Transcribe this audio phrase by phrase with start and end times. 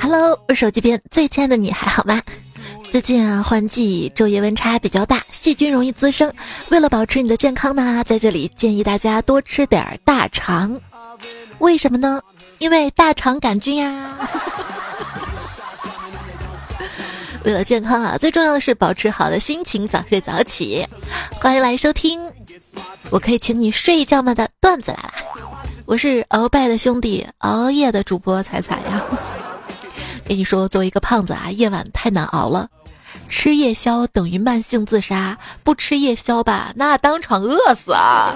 [0.00, 2.20] Hello，手机边最亲爱的你还好吗？
[2.90, 6.32] 最近啊，换季，昼夜温差比较大，细菌容易滋生。
[6.70, 10.80] 为了保持你的健康呢，在这里建议大家多吃点大肠。
[11.58, 12.20] 为什么呢？
[12.58, 14.28] 因为大肠杆菌呀。
[17.44, 20.84] 为了健康啊，最重要的是保持好的心情，早睡早起。
[21.40, 22.20] 欢迎来收听，
[23.10, 25.12] 我可以请你睡一觉吗的段子来了。
[25.86, 29.04] 我是鳌拜的兄弟，熬夜的主播彩彩呀。
[30.26, 32.68] 跟你说，作为一个胖子啊，夜晚太难熬了。
[33.28, 38.34] 吃夜宵等于慢性自杀，不吃夜宵吧，那当场饿死啊！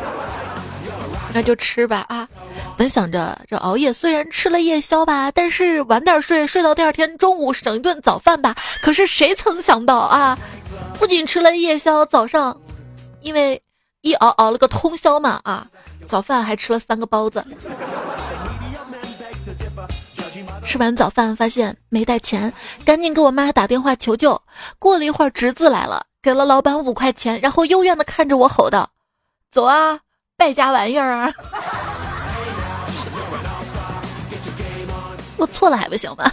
[1.34, 2.28] 那就吃吧啊！
[2.76, 8.54] 本想着这熬夜虽然吃了夜宵吧，但是晚点睡，睡到第二天中午省一顿早饭吧。
[8.80, 10.38] 可是谁曾想到啊，
[11.00, 12.56] 不仅吃了夜宵，早上
[13.20, 13.60] 因为
[14.02, 15.66] 一熬熬了个通宵嘛啊，
[16.10, 17.42] 早饭还吃了三个包子。
[20.64, 22.52] 吃完早饭发现没带钱，
[22.84, 24.40] 赶紧给我妈打电话求救。
[24.78, 28.90] 过了一会儿，侄子来了，给了老板五块钱，然后幽怨的看着我吼道
[29.50, 30.00] ：“走啊，
[30.36, 31.32] 败家玩意儿啊！”
[35.38, 36.30] 我错了还不行吗？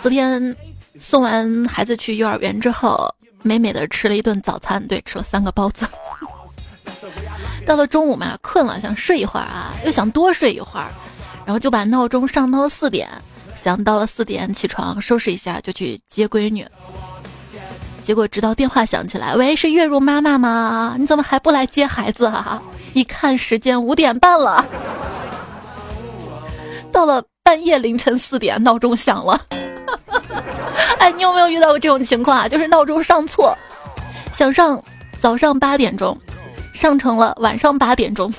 [0.00, 0.56] 昨天
[0.96, 5.86] 送完孩子去幼儿园之后，美美的吃了一顿早餐，对，吃了三个包子。
[7.66, 10.88] 到了中午嘛，困了想睡一会儿啊，又想多睡一会儿。
[11.44, 13.08] 然后就把闹钟上到了四点，
[13.54, 16.66] 想到了四点起床收拾一下就去接闺女。
[18.04, 20.96] 结果直到电话响起来，喂，是月如妈妈吗？
[20.98, 22.62] 你怎么还不来接孩子啊？
[22.94, 24.64] 一看时间五点半了，
[26.92, 29.40] 到了半夜凌晨四点，闹钟响了。
[30.98, 32.48] 哎，你有没有遇到过这种情况啊？
[32.48, 33.56] 就是闹钟上错，
[34.34, 34.82] 想上
[35.20, 36.16] 早上八点钟，
[36.82, 38.34] 上成了晚上八点钟。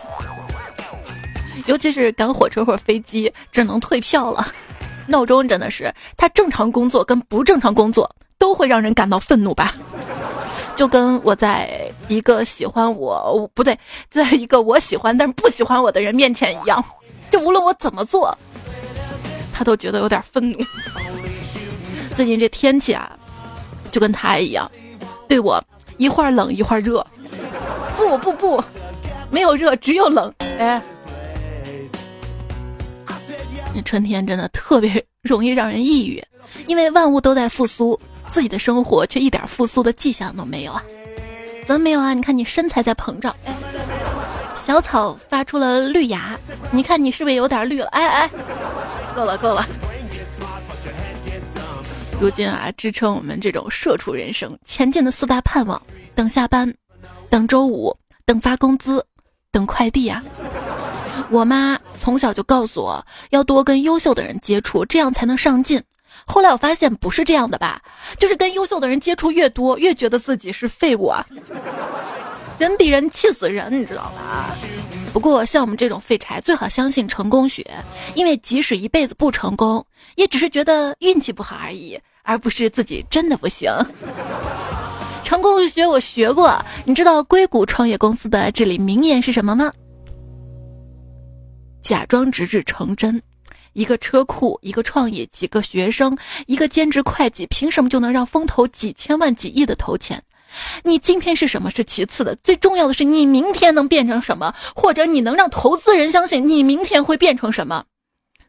[1.65, 4.45] 尤其是赶火车或飞机，只能退票了。
[5.07, 9.73] 闹钟真的是，它正常工作跟不正常工作都会让人感到愤怒吧？
[10.75, 16.83] 就跟我在一个喜欢我不对，在一个我喜欢但是不喜欢我的人面前一样，
[17.31, 18.37] 就无论我怎么做，
[19.53, 20.59] 他都觉得有点愤怒。
[22.13, 23.09] 最近这天气啊，
[23.89, 24.69] 就跟他一样，
[25.29, 25.63] 对我
[25.97, 27.05] 一会儿冷一会儿热。
[27.97, 28.63] 不不不，
[29.29, 30.33] 没有热，只有冷。
[30.39, 30.81] 哎。
[33.85, 36.23] 春天真的特别 容易让人抑郁，
[36.67, 37.99] 因为万物都在复苏，
[38.31, 40.83] 自己的生活却一点复苏的迹象都没有啊！
[41.65, 42.13] 怎么没有啊？
[42.13, 43.53] 你看你身材在膨胀，哎
[44.55, 46.37] 小草发出了绿芽，
[46.71, 47.87] 你看你是不是有点绿了？
[47.87, 48.29] 哎哎，
[49.15, 49.65] 够了够了！
[52.23, 55.81] 如今啊，支撑我们这种社畜人生前进的四大盼望：
[56.15, 56.73] 等下班，
[57.29, 57.93] 等周五，
[58.25, 59.05] 等发工资，
[59.51, 60.23] 等快递啊！
[61.29, 65.83] 我妈从小就告诉我要多跟优秀的人接触，这样才能上进。
[66.25, 67.81] 后来我发现不是这样的吧，
[68.17, 71.25] 就是跟优秀的人接触越多，越觉得自己是废物啊！
[72.57, 74.55] 人比人气死人，你知道吧？
[75.13, 77.63] 不过像我们这种废柴，最好相信成功学，
[78.15, 79.85] 因为即使一辈子不成功，
[80.15, 83.71] 也只是觉得运气不好而已，而不是自己真的不行。
[85.23, 89.71] 成功学我学过，你知道硅谷创业公司的至理名言是什么吗？
[91.83, 93.21] 假装直至成真，
[93.73, 100.21] 一个车库，一个创业，几个学生，一个兼职会计，凭什么就能让风投几千万、几亿的投钱？
[100.83, 107.85] 你今天是什么是其次的，最重要的是你明天能变成什么，或者你能让投资人相信你明天会变成什么。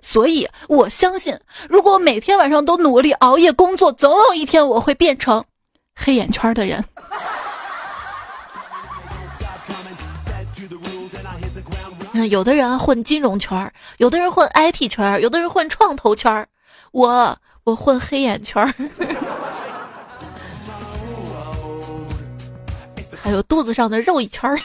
[0.00, 1.38] 所以我相信，
[1.68, 5.44] 如果每天晚上都努力熬夜工作，总有一天我会变成
[5.94, 6.84] 黑眼圈的人。
[12.30, 16.46] 有的人混金融圈有的人混 IT 圈有的人混创投圈
[16.92, 18.72] 我我混黑眼圈
[23.24, 24.58] 还有肚子上的肉一圈儿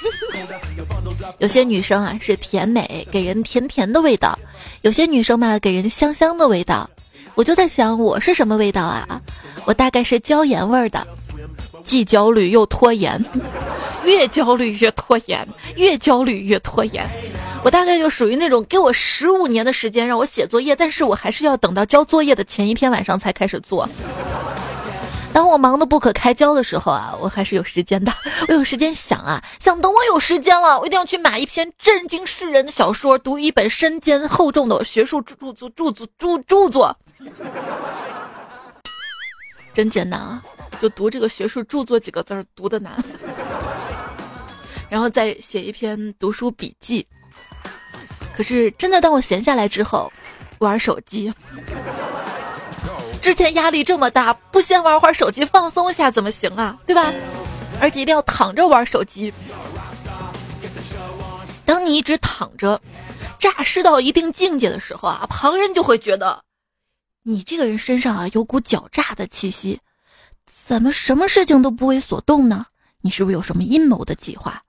[1.39, 4.37] 有些女生啊是甜美，给人甜甜的味道；
[4.81, 6.89] 有些女生嘛给人香香的味道。
[7.35, 9.21] 我就在想，我是什么味道啊？
[9.63, 11.07] 我大概是椒盐味儿的，
[11.85, 13.23] 既焦虑又拖延，
[14.03, 15.47] 越焦虑越拖延，
[15.77, 17.07] 越焦虑越拖延。
[17.63, 23.87] 我大概就属于那种给我十五年的时间让我写作业，但是我还是要等到交作业的前一天晚上才开始做。
[25.31, 28.11] 当我忙得不可开交的时候啊，我还是有时间的。
[28.49, 36.95] 我有时间想啊，想等我有时间了，我一定要去买一篇震惊世人的小说，读一本身兼厚重的学术著著著著著著作。
[39.73, 40.43] 真简单啊，
[40.81, 42.91] 就读这个学术著作几个字儿读的难，
[44.89, 47.07] 然后再写一篇读书笔记。
[48.35, 50.11] 可是真的当我闲下来之后，
[50.57, 51.33] 玩手机。
[53.21, 56.77] 之前压力这么大，不先玩会儿手机放松一下怎么行啊？
[56.85, 57.13] 对吧？
[57.81, 59.33] 而且一定要躺着玩手机。
[61.65, 62.81] 当你一直躺着，
[63.37, 66.43] 诈尸到一定境界的时候啊，旁人就会觉得，
[67.23, 69.79] 你这个人身上啊有股狡诈的气息，
[70.45, 72.65] 怎么什么事情都不为所动呢？
[73.01, 74.61] 你是不是有什么阴谋的计划？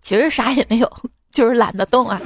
[0.00, 0.90] 其实啥也没有，
[1.32, 2.20] 就是懒得动啊。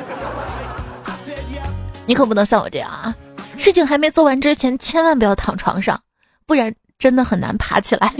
[2.07, 3.15] 你可不能像我这样啊。
[3.59, 6.01] 事情还没做完之前，千万不要躺床上，
[6.47, 8.13] 不然真的很难爬起来。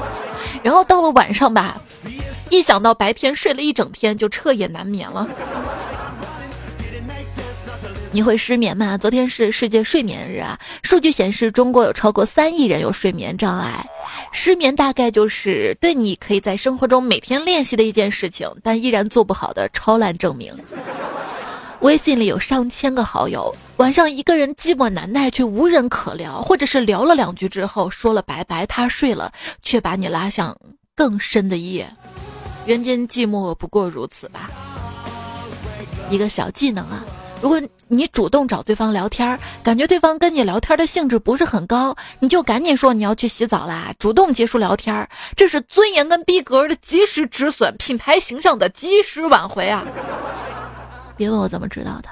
[0.62, 1.80] 然后到了晚上吧，
[2.50, 5.28] 一想到白天睡了一整天，就彻夜难眠了。
[8.12, 8.96] 你会失眠吗？
[8.96, 13.86] 昨天是世界睡眠日啊，数据显示中国有超过三亿人有睡眠障碍。
[14.32, 20.54] 失眠大概就是对你可以在生活中每天练习的一件事情，但依然做不好的超烂证明。
[21.80, 29.30] 微信里有上千个好友，晚上一个人寂寞难耐却无人可聊，或者是聊了两句之后说了拜拜，他睡了，
[29.60, 30.56] 却把你拉向
[30.94, 31.86] 更深的夜。
[32.64, 34.50] 人间寂寞不过如此吧。
[36.08, 37.04] 一个小技能啊，
[37.42, 45.06] 如果你主动找对方聊天，感觉对方跟你聊天的兴致不是很高，你就赶紧说你要去洗澡啦，主动结束聊天，
[45.36, 49.84] 这是尊严跟逼格的及时止损，品牌形象的及时挽回啊。
[51.14, 52.08] 别问我怎么知道的，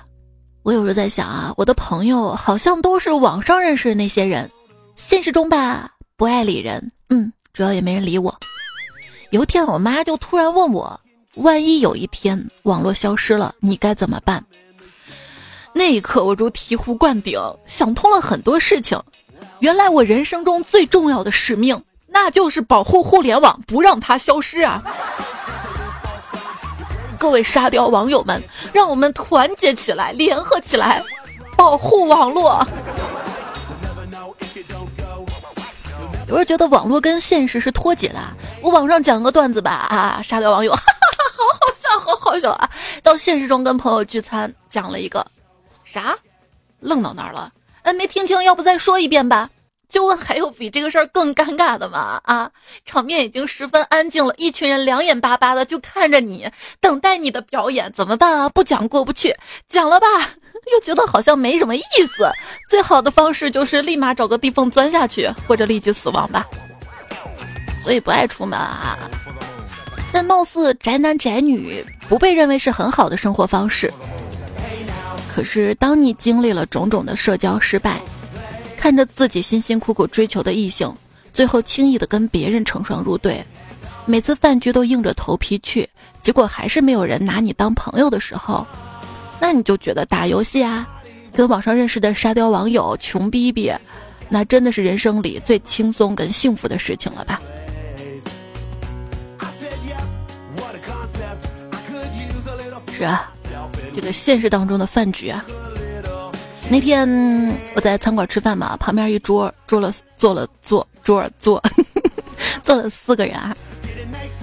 [0.64, 4.50] 我有时候在想啊，我的朋友好像都是网上认识的那些人，
[4.96, 8.34] 现实中吧不爱理人，嗯，主要也没人理我。
[9.28, 10.98] 有一天，我妈就突然问我，
[11.34, 14.42] 万一有一天网络消失了，你该怎么办？
[15.74, 18.98] 那一刻，我如醍醐灌顶，想通了很多事情。
[19.58, 24.82] 原来我人生中最重要的使命，那就是保护互联网，不让它消失啊！
[27.18, 31.02] 各位沙雕网友们，让我们团结起来，联合起来，
[31.56, 32.66] 保护网络。
[36.26, 38.18] 有人觉得网络跟现实是脱节的，
[38.62, 42.70] 我网上讲个段子吧啊，沙雕网友，哈哈哈，好好笑，好好笑啊！
[43.02, 45.24] 到现实中跟朋友聚餐，讲了一个
[45.84, 46.16] 啥，
[46.80, 47.52] 愣到那儿了，
[47.82, 49.50] 哎，没听清，要不再说一遍吧？
[49.94, 52.20] 就问还有比这个事儿更尴尬的吗？
[52.24, 52.50] 啊，
[52.84, 56.50] 场面已经十分安静了，一群人两眼巴巴的就看着你，
[56.80, 58.48] 等待你的表演，怎么办啊？
[58.48, 59.32] 不讲过不去，
[59.68, 60.06] 讲了吧，
[60.72, 62.28] 又觉得好像没什么意思。
[62.68, 66.44] 最好的方式就是立马找个地缝钻下去，或者立即死亡吧。
[67.80, 68.98] 所以不爱出门啊。
[70.12, 73.92] 但貌似宅男宅女不被认为是很好的生活方式。
[75.32, 78.00] 可是当你经历了种种的社交失败。
[78.84, 80.94] 看着自己辛辛苦苦追求的异性，
[81.32, 83.42] 最后轻易的跟别人成双入对，
[84.04, 85.88] 每次饭局都硬着头皮去，
[86.22, 88.66] 结果还是没有人拿你当朋友的时候，
[89.40, 90.86] 那你就觉得打游戏啊，
[91.32, 93.72] 跟网上认识的沙雕网友穷逼逼，
[94.28, 97.40] 那真的是人生里最轻松跟幸福的事情了吧？
[102.92, 103.32] 是啊，
[103.94, 105.42] 这个现实当中的饭局啊。
[106.70, 107.06] 那天
[107.74, 111.62] 我在餐馆吃饭嘛，旁边一桌坐了坐了坐桌坐
[112.64, 113.54] 坐了四个人啊，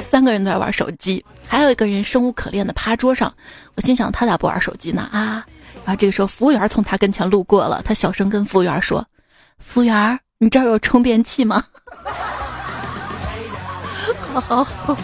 [0.09, 3.33] 三个人都在玩手机，还有一个人生无可恋的趴桌上。
[3.75, 5.45] 我心想他咋不玩手机呢啊？
[5.83, 9.06] 然后这个时候服务员从他跟前路过了，他小声跟服务员说
[9.57, 11.63] ：“服务员，你这儿有充电器吗？”
[14.33, 14.95] 好 好。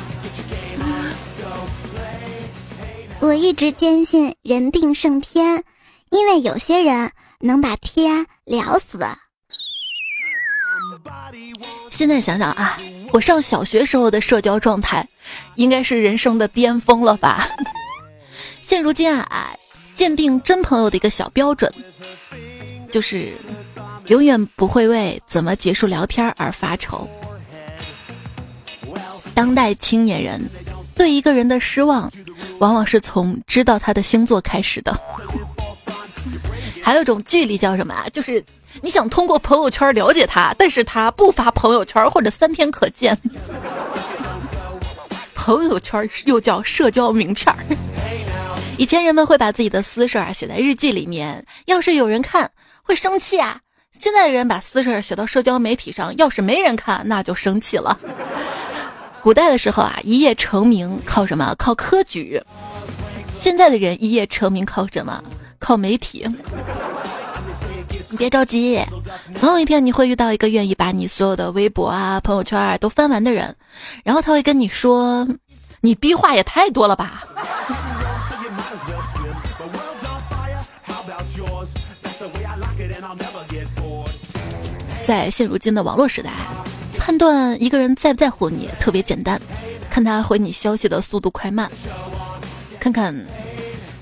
[3.19, 5.63] 我一直坚信人定胜天。
[6.09, 8.99] 因为有些人能把天聊死。
[11.91, 12.79] 现在想想啊，
[13.11, 15.07] 我上小学时候的社交状态，
[15.55, 17.49] 应该是人生的巅峰了吧？
[18.61, 19.55] 现如今啊，
[19.95, 21.71] 鉴定真朋友的一个小标准，
[22.91, 23.31] 就是
[24.07, 27.07] 永远不会为怎么结束聊天而发愁。
[29.33, 30.41] 当代青年人
[30.95, 32.11] 对一个人的失望，
[32.59, 34.99] 往往是从知道他的星座开始的。
[36.87, 38.07] 还有一种距离叫什么啊？
[38.13, 38.41] 就是
[38.81, 43.17] 你想通过朋友圈了解他，但是他不发朋友圈或者三天可见。
[45.35, 47.59] 朋友圈又叫社交名片儿。
[48.77, 52.49] 以前人们会把自己的私事儿写在日记里面，要是有人看
[52.81, 53.59] 会生气啊。
[53.99, 57.99] 现在的人把私事儿写到社交媒体上，要是没人看那就生气了。
[59.21, 61.53] 古代的时候啊，一夜成名靠什么？
[61.57, 62.41] 靠科举。
[63.41, 65.21] 现在的人一夜成名靠什么？
[65.59, 66.25] 靠媒体，
[68.09, 68.79] 你别着急，
[69.39, 73.55] 总有一天你会遇到一个愿意把你所有的微博啊、朋友圈啊都翻完的人，
[74.03, 75.27] 然后他会跟你说
[75.81, 77.23] ：“你逼话也太多了吧。”
[85.05, 86.31] 在现如今的网络时代，
[86.97, 89.41] 判断一个人在不在乎你特别简单，
[89.89, 91.71] 看他回你消息的速度快慢，
[92.79, 93.15] 看看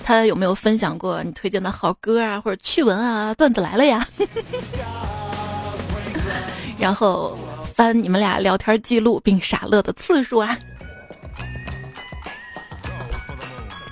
[0.08, 4.08] 他有没有分享过你推荐的好歌啊，或者趣闻啊，段子来了呀。
[6.78, 7.36] 然后
[7.74, 10.56] 翻你们俩聊天记录并傻乐的次数啊。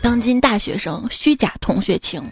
[0.03, 2.23] 当今大学生虚假同学情。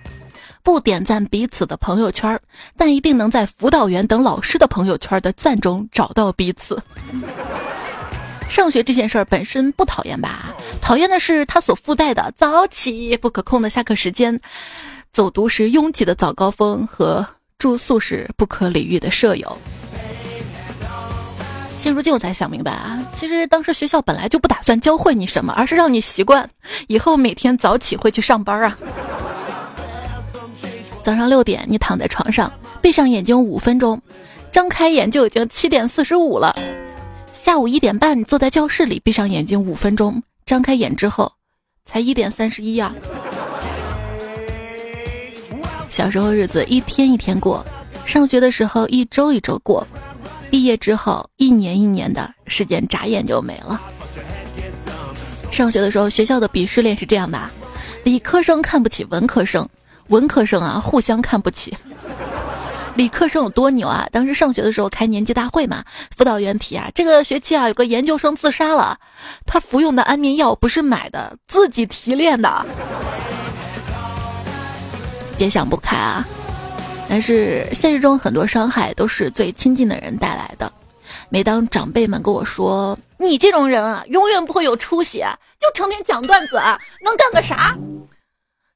[0.63, 2.39] 不点赞彼此的朋友圈，
[2.77, 6.79] 但一定能在辅导员等老师的朋友圈的赞中找到彼此。
[8.51, 10.53] 上学这件事儿本身不讨厌吧？
[10.81, 14.37] 讨厌的是它所附带的早起、不可控的下课时间、
[15.09, 17.25] 走读时拥挤的早高峰和
[17.57, 19.57] 住宿时不可理喻的舍友。
[21.79, 26.47] 现如今我才想明白啊，其实当时学校本来就不打算教会你什么，而是让你习惯
[26.87, 28.77] 以后每天早起会去上班啊。
[31.01, 34.01] 早上六点，你躺在床上，闭上眼睛五分钟，
[34.51, 36.53] 张开眼就已经七点四十五了。
[37.43, 41.33] 下午一点半，坐在教室里，闭上眼睛五分钟，张开眼之后，
[41.85, 42.93] 才一点三十一啊。
[45.89, 47.65] 小时候日子一天一天过，
[48.05, 49.85] 上学的时候一周一周过，
[50.51, 53.81] 毕业之后一年一年的时间眨眼就没了。
[55.51, 57.39] 上学的时候，学校的鄙视链是这样的：
[58.03, 59.67] 理科生看不起文科生。
[60.09, 61.75] 文科生啊，互相看不起。
[62.95, 64.07] 理科生有多牛啊？
[64.11, 65.83] 当时上学的时候开年级大会嘛，
[66.15, 68.97] 辅导员提啊，这个学期啊有个研究生自杀了，
[69.45, 72.65] 他服用的安眠药不是买的，自己提炼的。
[75.37, 76.27] 别想不开啊！
[77.09, 80.71] 但是现实中很多伤害都是最亲近的人带来的。
[81.29, 85.23] 每当长辈们跟我说你这种人啊，永远不会有出息，
[85.59, 87.75] 就成天讲段子啊，能干个啥？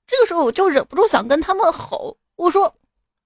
[0.08, 2.74] 这个时候我就忍不住想跟他们吼，我说：“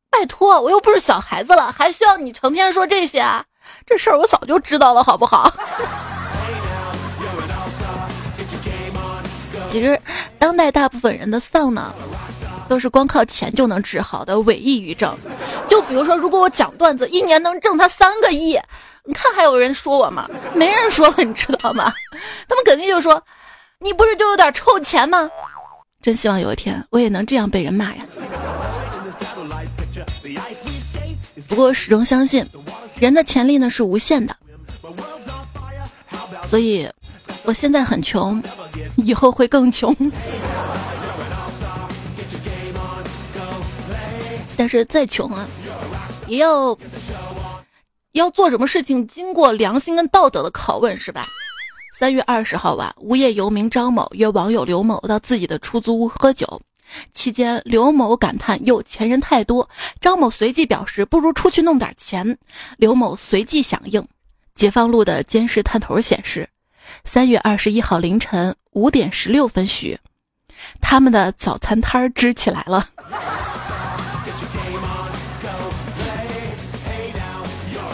[0.10, 3.44] 拜托，我又不是小孩子了，还需要你成天说这些啊？
[3.86, 5.54] 这事儿我早就知道了，好不好？”
[9.72, 10.00] 其实，
[10.40, 11.94] 当代大部分人的丧呢，
[12.68, 15.16] 都是光靠钱就能治好的伪抑郁症。
[15.68, 18.60] 就比如说，如果我讲段子，一年能挣他三个亿，
[19.04, 20.28] 你看还有人说我吗？
[20.56, 21.94] 没人说了，你知道吗？
[22.50, 23.22] 他们肯定就说
[23.80, 25.30] ：“你不是就有点臭钱吗？”
[26.02, 28.04] 真希望有一天我也能这样被人骂呀！
[31.50, 32.48] 不过始终相信，
[33.00, 34.36] 人的潜力呢是无限的，
[36.48, 36.88] 所以
[37.44, 38.42] 我现在很穷，
[38.98, 39.94] 以后会更穷。
[44.56, 45.48] 但是再穷啊，
[46.28, 46.78] 也要
[48.12, 51.26] 要做什么事情经过良心跟道德的拷问，是吧？
[51.98, 56.62] 三月二十号晚，无业游民张某约网友刘某到自己的出租屋喝酒，
[57.14, 59.70] 期间刘某感叹有钱人太多，
[60.02, 62.38] 张某随即表示不如出去弄点钱，
[62.78, 64.08] 刘某随即响应。
[64.56, 66.50] 解放路的监视探头显示，
[67.06, 69.98] 三月二十一号凌晨五点十六分许，
[70.82, 72.90] 他们的早餐摊儿支起来了。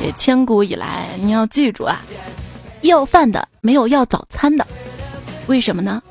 [0.02, 2.02] 也千古以来，你要记住啊。
[2.82, 4.68] 要饭的没有要早餐的，
[5.48, 6.02] 为什么呢？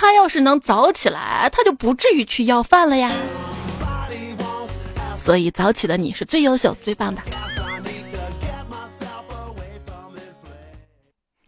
[0.00, 3.12] 他要是能早起来，他就不至于去要饭了呀。
[5.14, 7.20] 所以早起的你是最优秀、最棒的。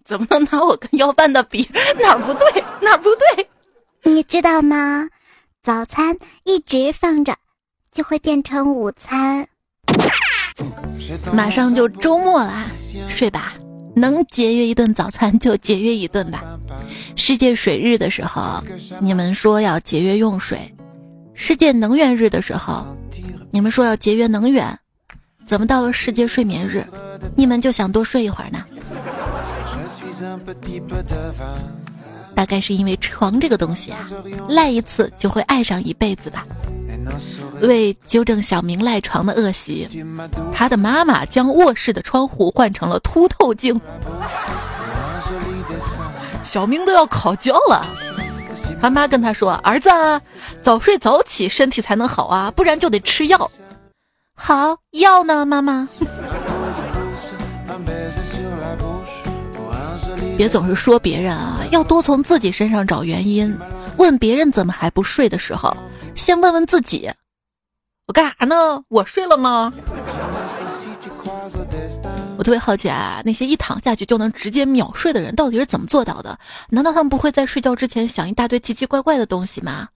[0.04, 1.66] 怎么能拿我跟要饭的比？
[1.98, 2.62] 哪儿不对？
[2.82, 3.48] 哪儿不对？
[4.02, 5.08] 你知道吗？
[5.62, 7.34] 早餐一直放着，
[7.90, 9.48] 就会变成午餐。
[11.32, 12.66] 马上就周末啦，
[13.08, 13.54] 睡吧。
[13.94, 16.44] 能节约一顿早餐就节约一顿吧。
[17.16, 18.62] 世界水日的时候，
[19.00, 20.58] 你们说要节约用水；
[21.34, 22.86] 世界能源日的时候，
[23.50, 24.78] 你们说要节约能源。
[25.44, 26.86] 怎么到了世界睡眠日，
[27.36, 28.64] 你们就想多睡一会儿呢？
[32.34, 34.08] 大概是因为床这个东西啊，
[34.48, 36.46] 赖一次就会爱上一辈子吧。
[37.60, 39.88] 为纠正小明赖床的恶习，
[40.52, 43.80] 他的妈妈将卧室的窗户换成了凸透镜。
[46.44, 47.84] 小明都要烤焦了，
[48.80, 49.88] 他妈跟他说：“儿子，
[50.60, 53.50] 早睡早起身体才能好啊，不然就得吃药。”
[54.34, 55.88] 好，药呢，妈妈？
[60.36, 63.56] 别总是说别人啊，要多从自己身上找原因。
[63.98, 65.76] 问别人怎么还不睡的时候，
[66.14, 67.10] 先问问自己。
[68.06, 68.82] 我干啥呢？
[68.88, 69.72] 我睡了吗？
[72.38, 76.38] 我特别好奇啊，那些一躺下去就能直接秒睡的人到底是怎么做到的？
[76.68, 79.88] 难道他们不会在睡觉之前想一大堆奇奇怪怪的东西吗？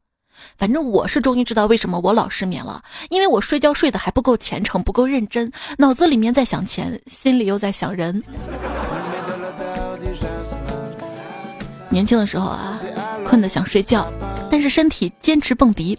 [0.56, 8.22] 反正我是终于知道为什么我老失眠了，因为我睡觉睡得还不够虔诚，不够认真，脑子里面在想钱，心里又在想人。
[11.96, 12.78] 年轻的时候啊，
[13.24, 14.06] 困得想睡觉，
[14.50, 15.98] 但是身体坚持蹦迪。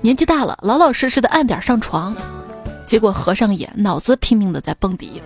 [0.00, 2.16] 年纪大了，老老实实的按点上床，
[2.86, 5.20] 结果合上眼，脑子拼命的在蹦迪。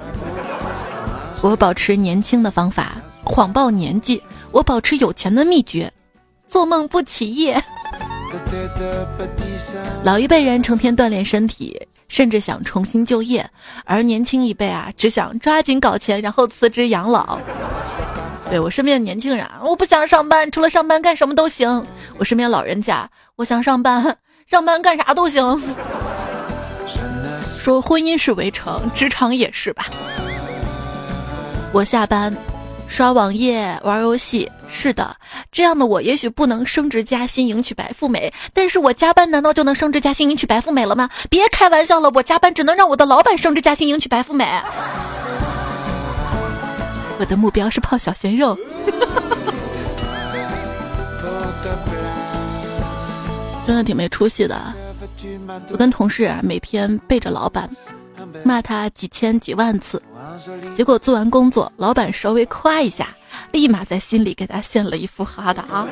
[1.42, 5.92] 我保持年轻的方法，谎报年纪；我保持有钱的秘诀，
[6.48, 7.62] 做梦不起夜。
[10.02, 13.48] 老一辈人成天锻炼身体，甚至想重新就业，
[13.84, 17.38] 而年轻一辈啊，只想抓紧搞钱，然后辞职养老。
[18.50, 21.84] 对我身边的年轻人，我不想上班，除了上班干什么都行。
[22.18, 24.16] 我身边老人家，我想上班。
[24.46, 25.62] 上班干啥都行。
[27.60, 29.84] 说婚姻是围城，职场也是吧？
[31.70, 32.34] 我下班
[32.88, 35.14] 刷网页玩游戏，是的，
[35.52, 41.10] 这样的我也许不能升职加薪迎娶白富美，但是我加班难道就能升职加薪迎娶白富美了吗？
[41.28, 44.46] 别开玩笑了，我加班只能让我的老板升职加薪迎娶白富美。
[47.18, 48.56] 我的目标是泡小鲜肉。
[53.66, 54.74] 真的挺没出息的，
[55.70, 57.68] 我跟同事每天背着老板，
[58.42, 60.02] 骂他几千几万次，
[60.74, 63.14] 结果做完工作，老板稍微夸一下，
[63.52, 65.86] 立马在心里给他献了一副哈达。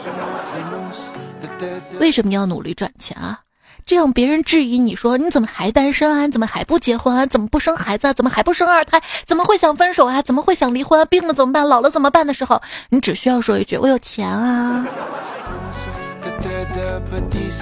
[2.00, 3.40] 为什么要努力赚钱啊？
[3.86, 6.26] 这样别人质疑你说你怎么还单身啊？
[6.26, 7.24] 你怎么还不结婚啊？
[7.24, 8.08] 怎么不生孩子？
[8.08, 8.12] 啊？
[8.12, 9.00] 怎么还不生二胎？
[9.24, 10.20] 怎么会想分手啊？
[10.22, 11.04] 怎么会想离婚啊？
[11.04, 11.68] 病了怎么办？
[11.68, 14.84] 老了怎么办的时候，你只需要说一句我有钱啊。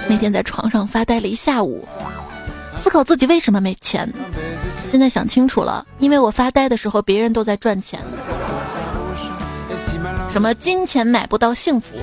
[0.09, 1.87] 那天在床上发呆了一下午，
[2.75, 4.11] 思考自己为什么没钱。
[4.89, 7.99] 现在想清楚了，因为我发呆的时候，别人都在赚钱。
[10.31, 11.95] 什么金钱买不到幸福？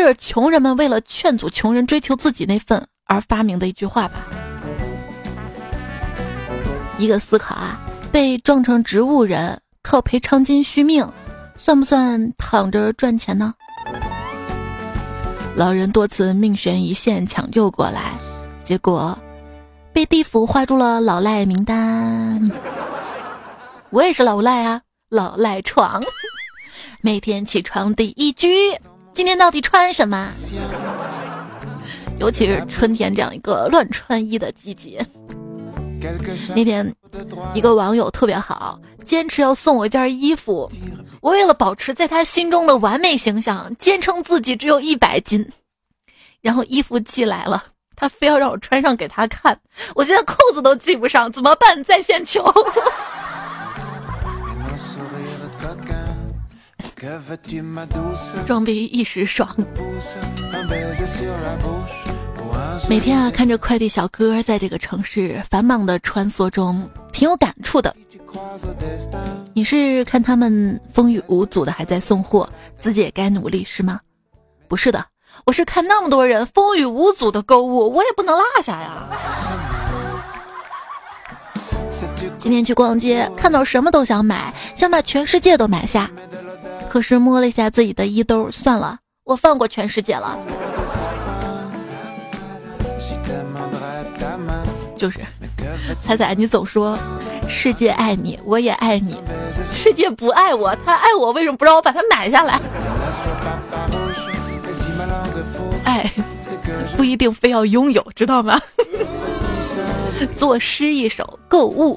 [0.00, 4.28] 这是穷人们为了劝阻穷人追求自己那份而发明的一句话吧。
[6.98, 7.80] 一个思考啊，
[8.12, 11.04] 被撞成植物人靠赔偿金续命，
[11.56, 13.52] 算不算躺着赚钱呢？
[15.56, 18.12] 老人多次命悬一线抢救过来，
[18.62, 19.18] 结果
[19.92, 22.48] 被地府划入了老赖名单。
[23.90, 26.00] 我也是老赖啊，老赖床。
[27.00, 28.48] 每天起床第一句，
[29.18, 30.32] 今天到底穿什么？
[32.20, 35.04] 尤其是春天这样一个乱穿衣的季节。
[36.54, 36.94] 那天，
[37.52, 40.70] 一个网友特别好，坚持要送我一件衣服。
[41.20, 45.44] 我为了保持在他心中的完美形象，坚称自己只有一百斤。
[46.40, 47.64] 然后衣服寄来了，
[47.96, 49.58] 他非要让我穿上给他看。
[49.96, 51.82] 我现在扣子都系不上，怎么办？
[51.82, 52.44] 在线求。
[58.44, 59.48] 装逼一时爽。
[62.88, 67.94] 每天啊，看着快递小哥在这个城市繁忙的穿梭中，挺有感触的。
[69.52, 72.48] 你是看他们风雨无阻的还在送货，
[72.80, 74.00] 自己也该努力是吗？
[74.66, 75.04] 不是的，
[75.44, 79.08] 我是看那么多人风雨无阻的购物，我也不能落下呀。
[82.38, 86.08] 今天去逛街，看到什么都想买，想把全世界都买下，
[86.90, 90.38] 可是摸了一下自己的衣兜，算了，我放过全世界了。
[94.96, 95.20] 就是，
[96.02, 96.98] 彩彩，你总说
[97.48, 99.14] 世界爱你，我也爱你，
[99.72, 102.60] 世界不爱我，他爱我，为什么不让我把它买下来？
[105.84, 106.10] 爱
[106.96, 108.60] 不一定非要拥有，知道吗？
[110.36, 111.96] 作诗一首，购物，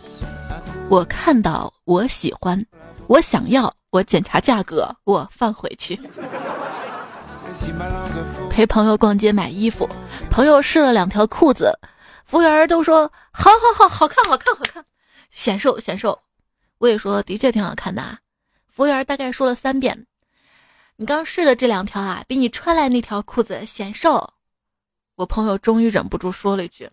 [0.88, 2.64] 我看到，我喜欢，
[3.08, 6.00] 我想要，我检查价格，我放回去。
[8.50, 9.88] 陪朋友逛街买衣服，
[10.30, 11.78] 朋友试了两条裤子。
[12.24, 14.86] 服务员都说好好好，好看好看好看，
[15.30, 16.18] 显瘦显瘦。
[16.78, 18.02] 我也说的确挺好看的。
[18.02, 18.20] 啊。
[18.68, 20.08] 服务员大概说了三遍，
[20.96, 24.34] 你刚试的这两条啊，比你穿来那条裤子显瘦。
[25.16, 26.90] 我朋友终于忍不住说了一句：“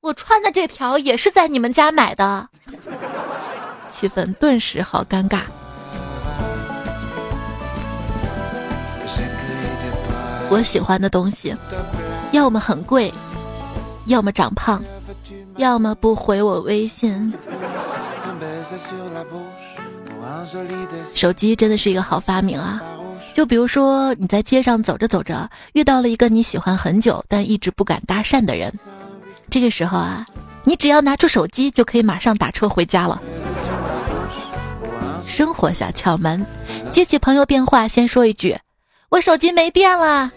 [0.00, 2.48] 我穿的这条也是在你们家买的。
[3.92, 5.42] ”气氛顿时好尴尬。
[10.52, 11.56] 我喜欢的东西，
[12.30, 13.10] 要么很贵。
[14.04, 14.82] 要么长胖，
[15.56, 17.32] 要么不回我微信。
[21.14, 22.82] 手机真的是一个好发明啊！
[23.32, 28.70] 就比如说你在街上走着走着，遇到了一个你喜欢很久但一直不敢搭讪的人，
[29.48, 30.26] 这个时候啊，
[30.64, 33.22] 你只要拿出手机就可以马上打车回家了。
[35.26, 36.44] 生活小窍门：
[36.92, 38.58] 接起朋友电话，先说一句
[39.12, 40.32] ：“我手机没电了，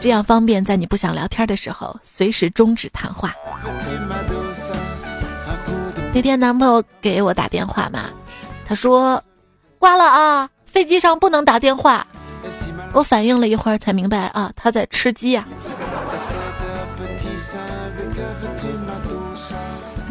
[0.00, 3.32] 这样方便在你不想聊天的时候随时终止谈话。
[6.12, 8.06] 那天男朋友给我打电话嘛，
[8.64, 9.22] 他说
[9.78, 12.04] 挂了啊，飞机上不能打电话。
[12.92, 15.46] 我反应了一会儿才明白啊，他在吃鸡呀。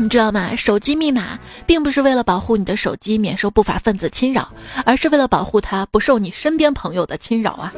[0.05, 0.55] 你知道吗？
[0.55, 4.47] 手机密码并不是为了保护你的手机免受不法分子侵扰，
[4.85, 7.73] 而是为了保护它不受你身边朋友的侵扰啊！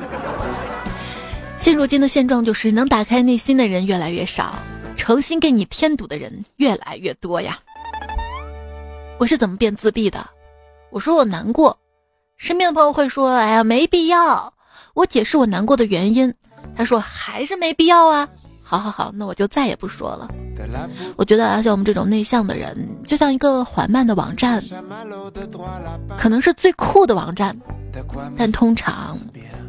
[1.58, 4.54] 现如今的现状就是能打开内心的人越来越少，
[4.98, 7.58] 诚心给你添堵的人越来越多呀。
[9.18, 10.20] 我是怎么变自闭的？
[10.92, 11.80] 我说我难过，
[12.36, 14.54] 身边的朋友会说：“哎呀，没必要。”
[14.94, 16.34] 我解释我难过的原因，
[16.76, 18.28] 他说：“还是没必要啊。”
[18.70, 20.28] 好好好，那我就再也不说了。
[21.16, 22.76] 我觉得，像我们这种内向的人，
[23.06, 24.62] 就像一个缓慢的网站，
[26.18, 27.58] 可能是最酷的网站，
[28.36, 29.18] 但通常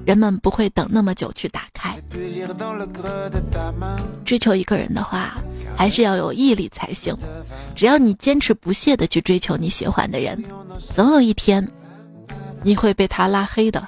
[0.05, 1.97] 人们不会等那么久去打开。
[4.25, 5.37] 追求一个人的话，
[5.77, 7.17] 还是要有毅力才行。
[7.77, 10.43] 只要你坚持不懈的去追求你喜欢的人，
[10.93, 11.65] 总有一天，
[12.65, 13.81] 你会被他拉黑的。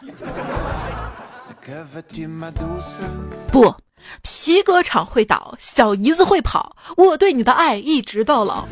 [3.51, 3.75] 不。
[4.23, 8.65] 皮革厂会倒，小姨子会跑，我对你的爱一直到老。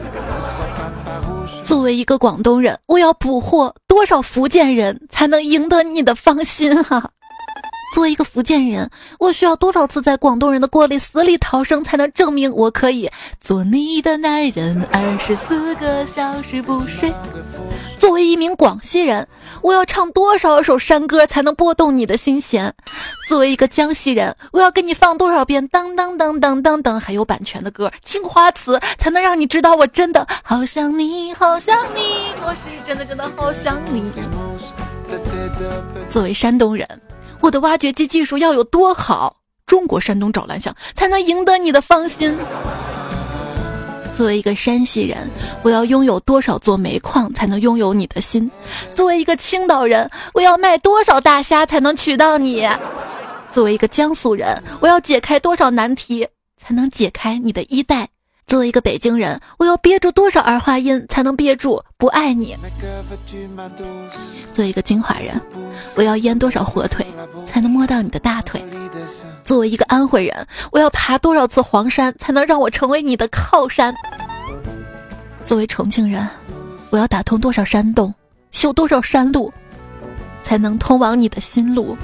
[1.65, 7.11] 作为一个广东人，我要捕获多少福建人才能赢得你的芳心啊？
[7.95, 17.13] 作为一个福建人，我需要多少次在广东人的锅里死里逃生，才能证明我可以做你的男人二十四个小时不睡？
[17.99, 19.27] 作为一名广西人，
[19.63, 22.73] 我要唱多少首山歌才能拨动你的心弦？
[23.29, 34.13] 作为一个江西人，我要给你放多少遍当当当当当当还有版权的歌《青花瓷》，才能让你知道我真的好想你，好想你，我是真的真的好想你。
[36.09, 36.87] 作为山东人。
[37.41, 39.37] 我的挖掘机技术要有多好？
[39.67, 42.37] 中国山东找蓝翔才能赢得你的芳心。
[44.15, 45.31] 作为一个山西人，
[45.63, 48.51] 我要拥有多少座煤矿才能拥有你的心？
[48.95, 52.67] 作为一个青岛人，我要卖多少大虾才能娶到你？
[53.53, 58.09] 作为一个江苏人，我要解开多少难题才能解开你的衣带？
[58.49, 62.57] 作为一个北京人，我要憋住多少儿化音才能憋住不爱你？
[64.55, 65.39] 作为一个金华人，
[65.95, 67.07] 我要腌多少火腿
[67.45, 68.65] 才能摸到你的大腿？
[69.45, 73.95] 作为一个安徽人，我要爬多少次黄山才能让我成为你的靠山？
[75.45, 76.27] 作为重庆人，
[76.89, 78.15] 我要打通多少山洞，
[78.51, 79.53] 修多少山路，
[80.43, 81.95] 才能通往你的心路？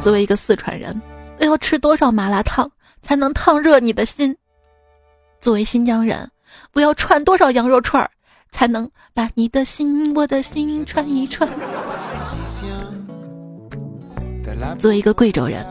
[0.00, 1.00] 作为一个四川人，
[1.38, 2.68] 我要吃多少麻辣烫？
[3.02, 4.36] 才能烫热你的心。
[5.40, 6.30] 作为新疆人，
[6.72, 8.08] 我要串多少羊肉串儿，
[8.50, 11.48] 才能把你的心、我的心串一串？
[14.78, 15.66] 作为一个贵州人，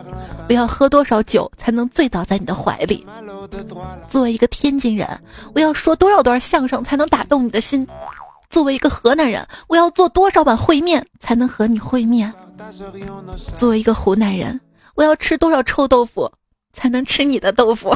[0.50, 3.06] 我要喝多少酒才能醉倒在你的怀里？
[4.08, 5.08] 作为一个天津人，
[5.56, 7.88] 我要说多少段相声才能打动你的心？
[8.50, 12.34] 作为一个河南人，我要做多少碗烩面才能和你会面？
[13.56, 14.60] 作为一个湖南人，
[14.96, 16.30] 我要吃多少臭豆腐？
[16.74, 17.96] 才能吃你的豆腐。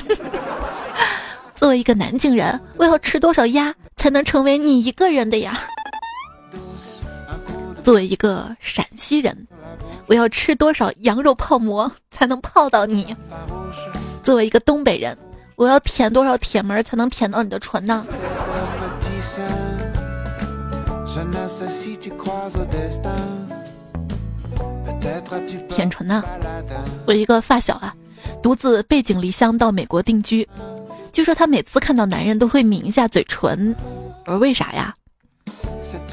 [1.56, 5.60] 作为一个南京人，我要吃多少鸭才能成为你一个人的呀？
[7.84, 9.48] 作为一个陕西人，
[10.08, 13.16] 我要吃多少羊肉泡馍才能泡到你？
[14.24, 15.18] 作为一个东北人，
[15.56, 18.06] 我要舔多少铁门才能舔到你的唇呢？
[25.70, 26.24] 舔唇呢？
[27.06, 27.96] 我一个发小啊。
[28.46, 30.48] 独自背井离乡到美国定居，
[31.12, 33.76] 据说他每次看到男人都会抿一下嘴唇，
[34.28, 34.94] 我说为啥呀？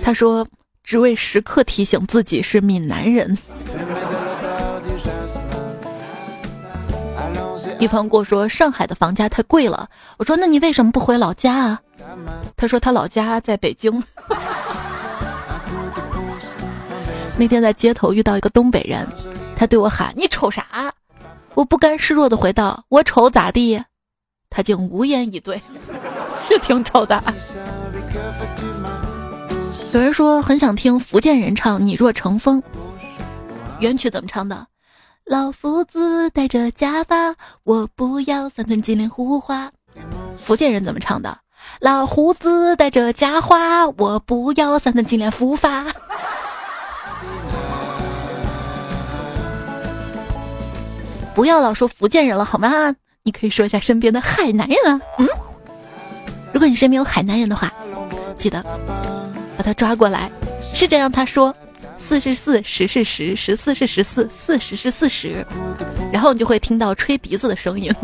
[0.03, 0.47] 他说
[0.83, 3.37] 只为时刻提醒自己是闽南人。
[7.79, 11.83] 一朋友跟我说上海的房价太贵了，我说那你为什么不回老家啊？
[12.57, 14.03] 他说他老家在北京。
[17.37, 19.07] 那天在街头遇到一个东北人，
[19.55, 20.65] 他对我喊：“你瞅啥？”
[21.55, 23.83] 我不甘示弱的回道：“我丑咋地？”
[24.51, 25.61] 他竟无言以对，
[26.49, 27.23] 是挺丑的。
[29.93, 32.63] 有人说很想听福建人唱《你若成风》，
[33.79, 34.67] 原曲怎么唱的？
[35.25, 39.71] 老夫子戴着假发，我不要三寸金莲胡花。
[40.37, 41.39] 福建人怎么唱的？
[41.81, 45.87] 老胡子戴着假花，我不要三寸金莲胡发。
[51.35, 52.95] 不要老说福建人了好吗？
[53.23, 55.01] 你可以说一下身边的海南人啊。
[55.19, 55.29] 嗯，
[56.53, 57.73] 如果你身边有海南人的话，
[58.37, 58.63] 记得
[59.57, 60.31] 把他抓过来，
[60.75, 61.55] 试着让他说
[61.97, 65.47] 四是四，十是十，十四是十四，四十是四十，
[66.13, 67.95] 然后你就会听到吹笛子的声音，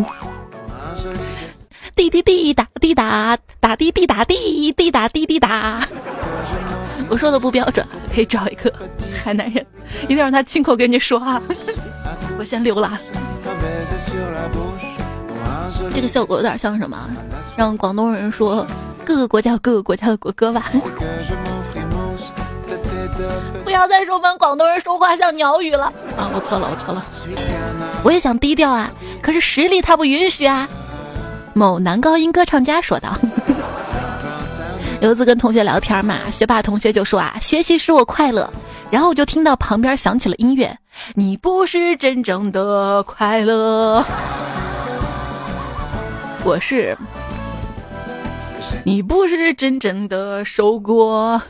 [1.95, 5.87] 滴滴滴答滴答答滴滴答滴滴答滴滴答。
[7.11, 8.73] 我说的不标准，可以找一个
[9.23, 9.67] 海南人，
[10.05, 11.43] 一定让他亲口跟你说啊。
[12.39, 12.99] 我先溜了。
[15.95, 16.99] 这个效果有点像什么？
[17.57, 18.67] 让广东人说
[19.05, 20.71] 各个国家有各个国家的国歌吧。
[23.65, 26.31] 不要再说我们广东人说话像鸟语了啊！
[26.33, 27.05] 我错了，我错了。
[28.03, 28.91] 我也想低调啊，
[29.21, 30.69] 可是实力他不允许啊。
[31.55, 33.17] 某男高音歌唱家说道。
[35.01, 38.49] 有一次跟同学聊天嘛，学霸同学就说啊，学习使我快乐。
[38.91, 40.77] 然后我就听到旁边响起了音乐，
[41.15, 44.05] 你不是真正的快乐。
[46.45, 46.97] 我是，
[48.85, 51.41] 你不是真正的受过。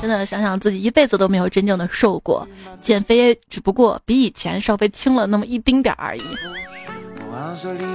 [0.00, 2.46] 真的想想自己一辈子都没有真正的瘦过，
[2.82, 6.22] 减肥只不过比以前稍微轻了那么一丁点而已。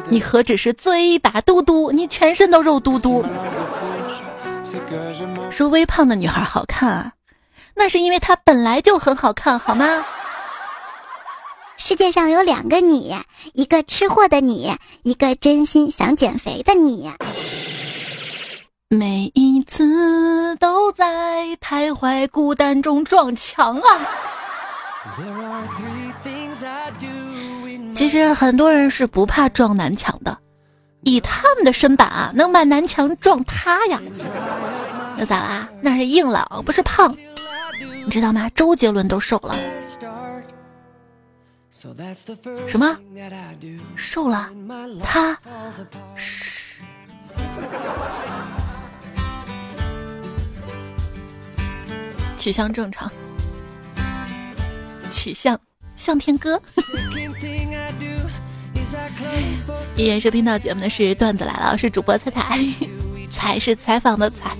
[0.07, 3.23] 你何止是嘴巴嘟嘟，你全身都肉嘟嘟。
[5.51, 7.13] 说微胖的女孩好看啊，
[7.75, 9.85] 那是因为她本来就很好看，好吗？
[11.81, 13.15] 世界上有两个你，
[13.53, 17.09] 一个吃货的你，一个真心想减肥的你。
[18.89, 24.07] 每一次都在徘徊孤单中撞墙啊！
[27.95, 30.37] 其实很多人是不怕撞南墙的，
[31.03, 34.01] 以他们的身板啊，能把南墙撞塌呀！
[35.17, 35.69] 那咋啦？
[35.81, 37.15] 那是硬朗，不是胖，
[38.05, 38.49] 你知道吗？
[38.53, 39.55] 周杰伦都瘦了。
[41.71, 41.87] 什
[42.79, 42.97] 么？
[43.95, 44.49] 瘦了？
[45.03, 45.37] 他？
[52.37, 53.11] 取向正常，
[55.11, 55.59] 取向
[55.95, 56.59] 向天歌。
[59.95, 62.57] 依然收听到节目的是段子来了，是主播彩彩，
[63.29, 64.55] 彩 是采访的彩。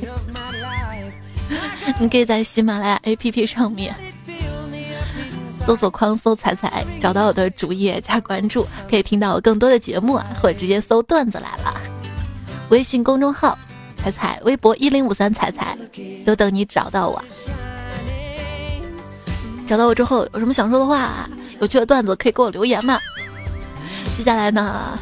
[1.99, 3.95] 你可以在喜马拉雅 APP 上面。
[5.69, 11.79] 搜索框搜彩彩，找到我的主页加关注，可以听到我更多的节目啊，或者直接搜段子来了。
[12.69, 13.55] 微信公众号
[13.95, 15.77] 彩彩，微博一零五三彩彩，
[16.25, 17.23] 都等你找到我。
[19.67, 21.29] 找到我之后有什么想说的话，
[21.61, 22.97] 有趣的段子可以给我留言嘛。
[24.17, 24.97] 接下来呢，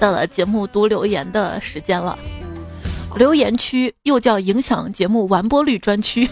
[0.00, 2.18] 到了节目读留言的时间了，
[3.16, 6.26] 留言区又叫影响节目完播率专区，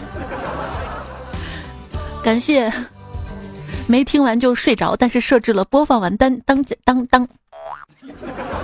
[2.23, 2.73] 感谢。
[3.87, 7.27] 没听完就睡着，但是设置了播放完当当当当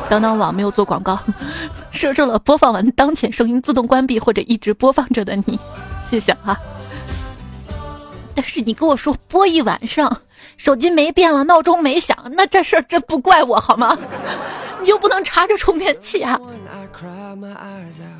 [0.10, 1.18] 当当网没有做广告，
[1.92, 5.58] 设置了播放完当前声音自动关闭或者一直播放着的你，
[6.10, 6.58] 谢谢啊。
[8.36, 10.22] 但是你跟我说播一晚上，
[10.58, 13.98] 手机没电了，闹钟没响，那这事儿真不怪我好吗？
[14.82, 16.40] 你又不能插着充电器啊。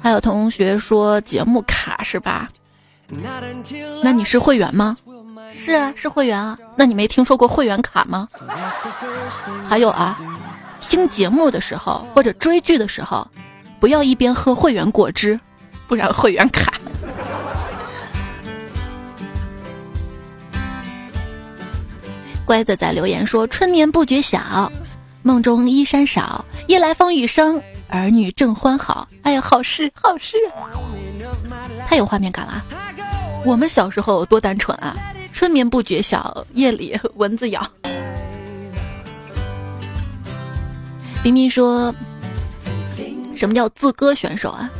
[0.02, 2.50] 还有同学说节目卡是吧？
[4.02, 4.96] 那你是会员吗？
[5.58, 6.58] 是啊，是会员啊。
[6.76, 8.28] 那你没听说过会员卡吗？
[9.68, 10.20] 还有啊，
[10.82, 13.28] 听节目的时候或者追剧的时候，
[13.80, 15.40] 不要一边喝会员果汁，
[15.88, 16.74] 不然会员卡。
[22.46, 24.70] 乖子在留言说：“春眠不觉晓，
[25.22, 30.36] 梦中衣衫少，夜来风雨声，儿女正欢好。”哎呀，好事好事，
[31.88, 32.62] 太有画面感了。
[33.46, 34.96] 我们小时候多单纯啊！
[35.44, 37.70] 春眠不觉晓，夜里 蚊子咬。
[41.22, 41.94] 冰冰说
[43.36, 44.72] ：“什么叫自割选手啊？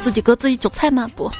[0.00, 1.08] 自己割自己韭菜吗？
[1.14, 1.30] 不，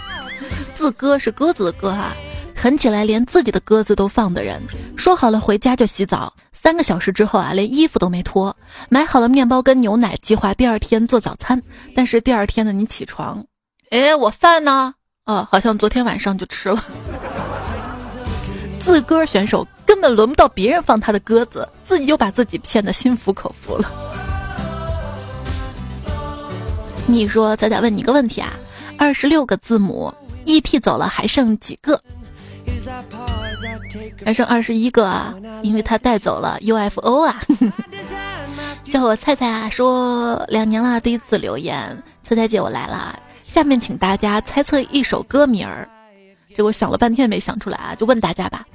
[0.72, 2.14] 自割是鸽子的割啊！
[2.54, 4.62] 狠起来连自己的鸽子都放的人，
[4.96, 8.56] 说好了回家就洗澡，三个小时之后啊，连衣服都没脱，
[8.88, 11.60] 买好了面包跟牛奶，计划第二天做早餐。
[11.92, 13.44] 但是第二天呢，你起床，
[13.90, 14.94] 哎，我饭呢？
[15.24, 16.84] 哦，好像昨天晚上就吃了。”
[18.88, 23.92] 自歌选手根本轮不到别人放他的鸽子，自己就把自己骗得心服口服了。
[27.06, 28.54] 你说，仔仔问你个问题啊，
[28.96, 30.10] 二十六个字母
[30.46, 32.00] ，ET 走了还剩几个？
[34.24, 37.42] 还剩二十一个啊，因为他带走了 UFO 啊。
[38.90, 45.86] 叫我菜菜啊，说两年了第一次留言，菜菜姐我来了，下面请大家猜测一首歌名儿。
[46.58, 48.66] 结果想了半天没想出来啊，就问大家吧。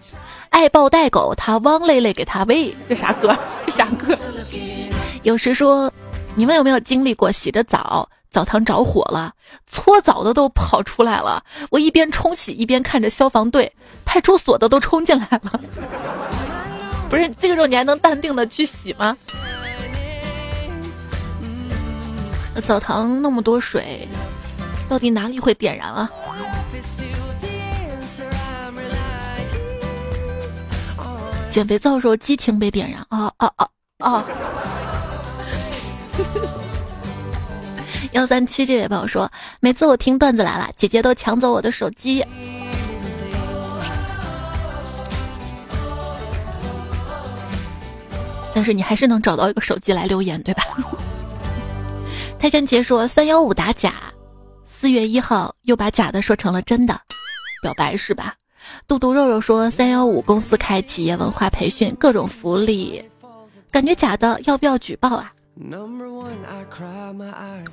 [0.51, 3.35] 爱抱带狗，他汪累累给他喂， 这啥歌？
[3.65, 4.17] 这啥歌？
[5.23, 5.91] 有时说，
[6.33, 9.33] 你们有没有经历过洗着澡，澡堂着火了，
[9.67, 11.43] 搓澡的都跑出来了。
[11.71, 13.69] 我一边冲洗一边看着消防队、
[14.05, 15.59] 派出所的都冲进来了。
[17.11, 19.13] 不是这个时候你还能淡定的去洗吗？
[22.65, 24.07] 澡堂那么多水，
[24.87, 26.09] 到底哪里会点燃啊？
[31.53, 33.67] 减肥皂时候激情被点燃啊啊啊
[33.99, 34.25] 啊！
[38.13, 42.25] 幺三七这位朋友说，每次我听段子来了，姐姐都抢走我的手机，
[48.55, 50.63] 但是你还是能找到一个手机来留言，对吧？
[52.39, 53.93] 泰山杰说三幺五打假，
[54.65, 56.99] 四月一号又把假的说成了真的，
[57.61, 58.33] 表白是吧？
[58.87, 63.03] 肚肚肉肉说：“三幺五公司开企业文化培训，各种福利，
[63.71, 65.61] 感觉假的，要不要举报啊？”我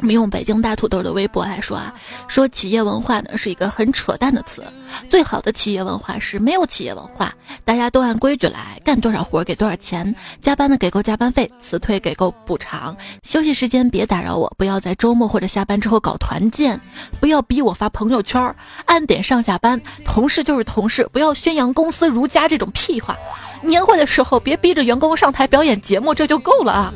[0.03, 1.95] 们用北京大土豆的微博来说啊，
[2.29, 4.63] 说企业文化呢是一个很扯淡的词。
[5.09, 16.79] 最好的企业文化是没有企业文化，大家都按规矩来，干多少活给多少钱，加班的给够加班费，辞退给够补偿，休息时间别打扰我，不要在周末或者下班之后搞团建，
[17.19, 23.17] 不要逼我发朋友圈，按点上下班，同事就是同事，不要宣扬公司儒家这种屁话。
[23.63, 26.93] 年会的时候别逼着员工上台表演节目，这就够了啊。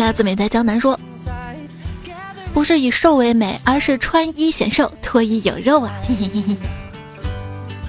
[0.00, 0.98] 鸭子美在江南说
[2.54, 5.92] ：“不是以瘦为美，而是穿衣显瘦，脱衣有肉啊。”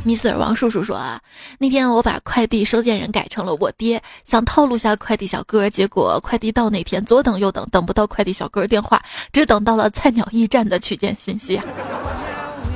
[0.04, 1.21] 米斯尔王叔叔说：“啊，
[1.58, 11.63] 那天我把快递收件人改成了我爹，想套路下快递小哥，结果快递到那天左等右等，等不到快递小哥电话，只等到了菜鸟驿站的取件信息啊。”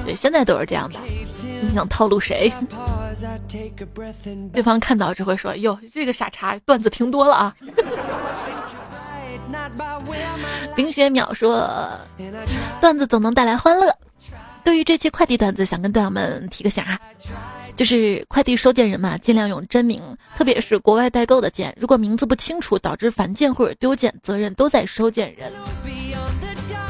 [0.06, 1.00] 对，现在都是这样的。
[1.62, 2.54] 你想套路谁？
[4.54, 7.54] 对方看到只会说：“哟，这个傻叉段子听多了啊。”
[10.76, 11.90] 冰雪淼说
[12.82, 13.94] ：“段子总能带来欢乐。”
[14.64, 17.00] 对于这期快递段子，想跟段友们提个醒啊，
[17.76, 20.02] 就是快递收件人嘛，尽量用真名，
[20.36, 25.52] 特别是国外代购的件，如果名字不清楚导致返件或者丢件，责任都在收件人。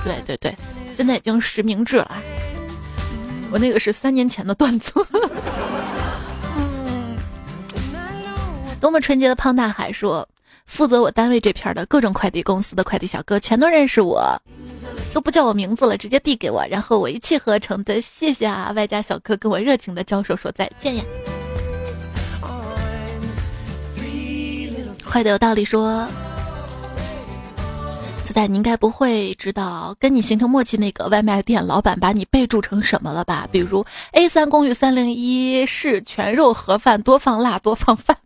[0.06, 0.56] 对对对，
[0.94, 2.10] 现在已经实名制了。
[3.52, 4.94] 我那个是三年前的段子。
[6.56, 7.18] 嗯，
[8.80, 10.26] 多么纯洁的胖大海说。
[10.66, 14.40] 负责我单位这片的各种快递公司的快递小哥全都认识我，
[15.14, 21.04] 都不叫我名字了，直接递给我，然后我一气呵成的谢谢啊，外加小哥跟我热情的招手说再见呀。
[25.08, 26.06] 坏的有道理说，
[28.22, 33.48] 子仔你应该不会知道跟你形成默契那个外卖店老板把你备注成什么了吧？
[33.50, 38.18] 比如 A 三公寓三零一是全肉盒饭，多放辣多放饭，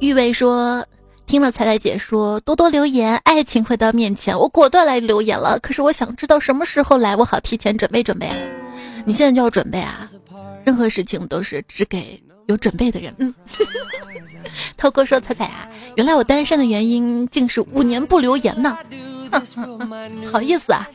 [0.00, 0.86] 玉伟说
[1.26, 4.38] ：“听了彩彩姐说，多多留言，爱情会到面前。
[4.38, 5.58] 我果断来留言了。
[5.58, 8.36] 可是我想知道什么时候来，我好提前准备准备啊。
[9.04, 10.08] 你现在就要准备啊！
[10.64, 13.34] 任何事情都是只给有准备的人。”嗯，
[14.76, 18.78] 涛哥说：“彩彩啊，原来我单身的原因竟是五年不留言呢。
[20.30, 20.88] 好意思啊。”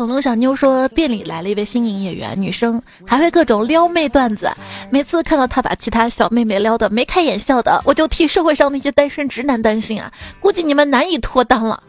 [0.00, 4.50] 恐龙小妞说：“店里来了一位新营业员，女生，还会各种撩妹段子。
[4.88, 10.10] 每次看到她把其他小妹妹撩的眉开眼笑的，我就替社会上那些单身直男担心啊！
[10.40, 11.82] 估计你们难以脱单了。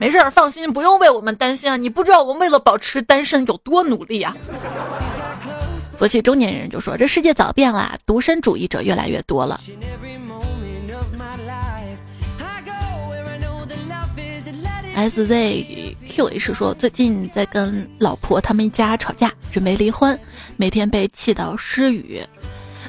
[0.00, 1.76] 没事儿，放心，不用为我们担心啊！
[1.76, 4.36] 你不知道我们为了保持单身有多努力啊！”
[5.96, 9.60] 佛系中年人就说：“这世界早变了，独身主义者越来越多了。”
[14.94, 20.18] S Z Q H 说，最近在跟老婆他们一家吵架，准备离婚，
[20.56, 22.22] 每天被气到失语，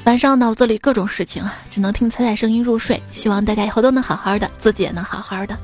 [0.04, 3.02] 晚上脑子里各种事情啊，只能听彩彩声音入睡。
[3.12, 5.58] 希望大家以后都能好好的，自己也能好好的。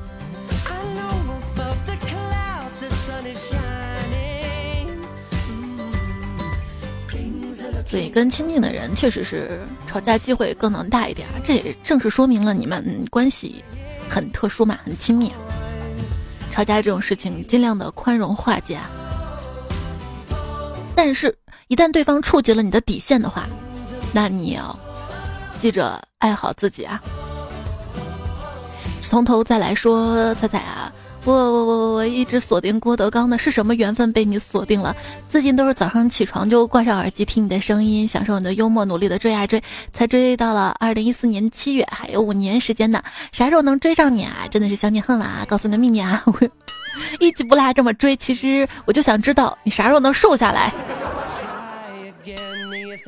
[7.86, 13.62] 所以跟亲近的人确实是吵架机会更能大一点，这也正是说明了你们关系
[14.08, 15.30] 很特殊嘛，很亲密。
[16.50, 18.78] 吵架这种事情，尽量的宽容化解。
[20.94, 21.36] 但是，
[21.68, 23.46] 一旦对方触及了你的底线的话，
[24.12, 24.78] 那你要
[25.58, 27.00] 记着爱好自己啊。
[29.02, 30.92] 从头再来说，彩彩啊。
[31.24, 34.96] 我我我我我一直锁定郭德纲的，是什么缘分被你锁定了？
[35.28, 39.62] 最近都是早上起床就挂上耳机听你的声音，享受你的幽默，努力的追啊追，
[39.92, 43.02] 才追到了二零一四年七月，还有五年时间呢，
[43.32, 44.48] 啥时候能追上你啊？
[44.50, 45.44] 真的是想你恨了啊！
[45.46, 46.32] 告诉你个秘密啊， 我
[47.18, 50.72] 一集不落这么追，其实我就想知道你啥时候能瘦下来。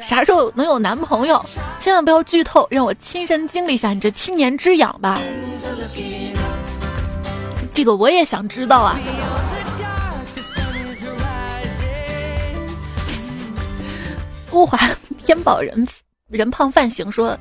[0.07, 1.43] 啥时候能有男朋友？
[1.81, 5.21] 千万不要剧透，让我亲身经历一下你这七年之痒吧。
[7.75, 8.99] 这个我也想知道啊。
[14.53, 14.79] 物华
[15.18, 15.87] 天宝人
[16.29, 17.37] 人胖饭行说，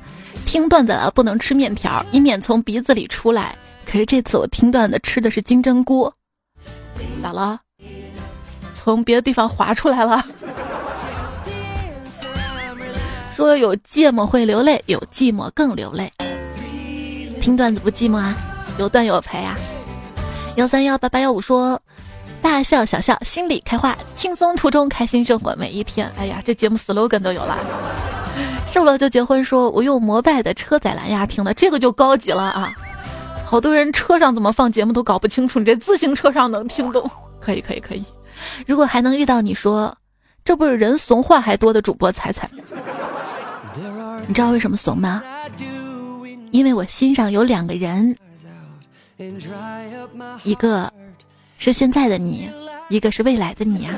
[0.46, 3.54] 听段子了不能吃面条，以免从鼻子里出来。
[3.84, 6.10] 可是这次我听段子吃的是金针菇，
[7.22, 7.60] 咋了？
[8.74, 10.24] 从别的地方滑出来了？
[13.36, 16.10] 说有芥末会流泪，有寂寞更流泪。
[17.40, 18.34] 听段子不寂寞啊，
[18.78, 19.54] 有段友陪啊。
[20.56, 21.80] 幺三幺八八幺五说。
[22.42, 26.10] 大笑小笑，心里开花，轻松途中开心生活每一天。
[26.18, 27.56] 哎呀，这节目 slogan 都有了。
[28.66, 32.74] 瘦了就结婚，说我用摩拜的车载蓝牙听的，这个就高级了啊！
[33.46, 37.08] 好多人车上怎么放节目都搞不清楚，你这自行车上能听懂？
[37.40, 38.04] 可以可以可以。
[38.66, 39.96] 如果还能遇到你说，
[40.44, 42.50] 这不是人怂话还多的主播彩彩，
[44.26, 45.22] 你知道为什么怂吗？
[46.50, 48.16] 因为我心上有两个人，
[50.44, 50.92] 一个。
[51.58, 52.50] 是现在的你，
[52.88, 53.94] 一个是未来的你啊！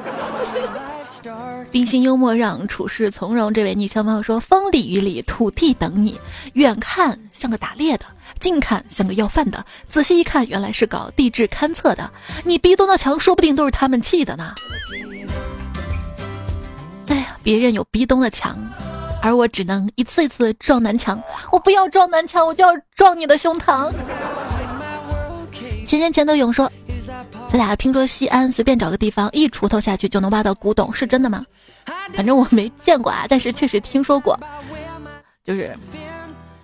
[1.71, 3.55] 冰心幽默让处事从容。
[3.55, 6.21] 这位昵称朋友说：“风里雨里，土地等你。
[6.53, 8.05] 远看像个打猎的，
[8.39, 12.11] 近看像个要饭的，仔细一看，原来是搞地质勘测的。
[12.45, 14.53] 你逼东的墙，说不定都是他们砌的呢。”
[17.09, 18.59] 哎呀，别人有逼东的墙，
[19.23, 21.19] 而我只能一次一次撞南墙。
[21.51, 23.91] 我不要撞南墙，我就要撞你的胸膛。
[25.87, 26.71] 钱钱钱德勇说。
[27.49, 31.43] 咱俩听说西安随便找个地方一锄头下去就能挖到古董，是真的吗？
[32.15, 34.39] 反正我没见过啊， 但是确实听说过。
[35.45, 35.73] 就是，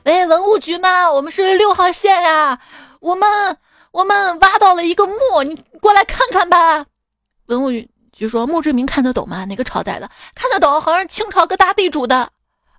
[0.04, 1.12] 喂，文物局吗？
[1.12, 2.58] 我们是六号线呀，
[3.00, 3.28] 我们
[3.92, 6.86] 我们挖到了一个墓，你过来看看吧。
[7.46, 7.70] 文物
[8.12, 9.44] 局说墓志铭看得懂吗？
[9.44, 10.10] 哪个朝代的？
[10.34, 12.30] 看得懂，好像是清朝个大地主的。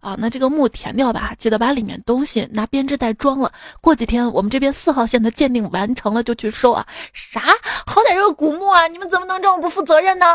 [0.02, 3.52] 啊，那这个墓填掉吧，记得把里面东西拿编织袋装了。
[3.80, 6.86] 过几天我们这边四号线的鉴定完成了就去收啊。
[7.14, 7.42] 啥？
[7.86, 10.26] 好歹是个古墓啊，你们怎么能这么不负责任呢？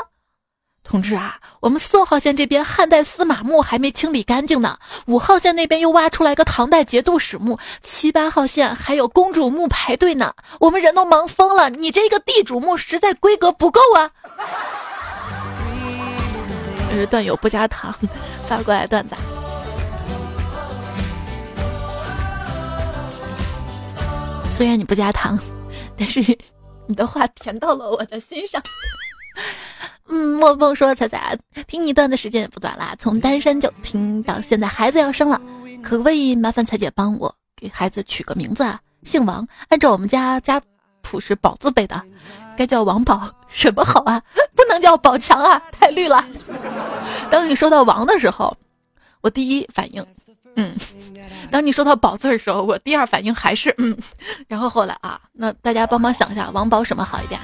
[0.84, 11.68] 同志啊，我们四号线这边汉代司马墓还没清理干净呢，五号线那边又挖出来个唐代节度使墓，七八号线还有公主墓排队呢，我们人都忙疯了。
[11.70, 14.08] 你这个地主墓实在规格不够啊！
[16.88, 17.92] 这是段友不加糖
[18.46, 19.16] 发过来段子。
[24.56, 25.38] 虽然你不加糖，
[25.98, 26.18] 但是
[26.86, 28.62] 你的话甜到了我的心上。
[30.08, 35.38] 嗯，莫风说彩彩听你段的时间也不短啦，从单身就听到现在，孩子要生了，
[35.82, 38.80] 可不可以麻烦彩姐帮我给孩子取个名字啊？
[39.04, 40.58] 姓王，按照我们家家
[41.02, 42.02] 谱是宝字辈的，
[42.56, 44.22] 该叫王宝，什么好啊？
[44.54, 46.24] 不能叫宝强啊，太绿了。
[47.30, 48.56] 当你说到王的时候，
[49.20, 50.02] 我第一反应。
[50.56, 50.74] 嗯，
[51.50, 53.96] 当你说到“宝”字的时候，我第二反应还是嗯，
[54.48, 57.40] 然后后来啊，那大家帮忙想一下，王宝什么好一点？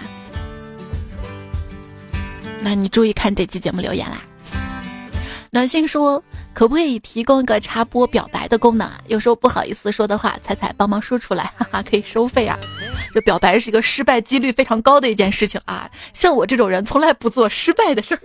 [2.61, 4.23] 那你注意看这期节目留言啦。
[5.51, 6.23] 暖心说，
[6.55, 8.99] 可不可以提供一个插播表白的功能啊？
[9.09, 12.59] 有时候不好意思说的话，彩彩帮忙说出来， 哈哈，可以收费啊。
[13.13, 18.21] 这表白是一个失败几率非常高的一件事情啊，像我这种人从来不做失败的事儿。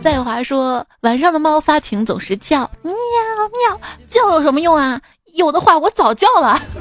[0.00, 5.00] 在华说，晚上的猫发情总是叫喵喵，叫有什么用啊？
[5.34, 6.62] 有的话我早叫了。